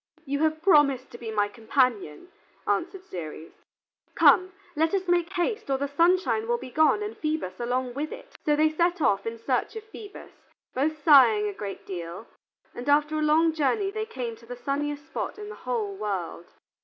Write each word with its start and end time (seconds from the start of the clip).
"You 0.25 0.39
have 0.39 0.63
promised 0.63 1.11
to 1.11 1.19
be 1.19 1.29
my 1.29 1.47
companion," 1.47 2.29
answered 2.65 3.03
Ceres. 3.03 3.51
"Come, 4.15 4.51
let 4.75 4.95
us 4.95 5.07
make 5.07 5.31
haste, 5.33 5.69
or 5.69 5.77
the 5.77 5.87
sunshine 5.87 6.47
will 6.47 6.57
be 6.57 6.71
gone 6.71 7.03
and 7.03 7.15
Phoebus 7.15 7.59
along 7.59 7.93
with 7.93 8.11
it." 8.11 8.35
So 8.43 8.55
they 8.55 8.71
set 8.71 8.99
off 8.99 9.27
in 9.27 9.37
search 9.37 9.75
of 9.75 9.83
Phoebus, 9.83 10.31
both 10.73 11.03
sighing 11.03 11.47
a 11.47 11.53
great 11.53 11.85
deal, 11.85 12.25
and 12.73 12.89
after 12.89 13.19
a 13.19 13.21
long 13.21 13.53
journey 13.53 13.91
they 13.91 14.07
came 14.07 14.35
to 14.37 14.47
the 14.47 14.55
sunniest 14.55 15.05
spot 15.05 15.37
in 15.37 15.49
the 15.49 15.55
whole 15.69 15.93
world. 15.95 16.47